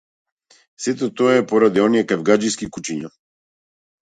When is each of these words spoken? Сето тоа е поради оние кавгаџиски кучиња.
Сето 0.85 1.09
тоа 1.19 1.35
е 1.41 1.45
поради 1.51 1.83
оние 1.83 2.03
кавгаџиски 2.13 2.71
кучиња. 2.79 3.13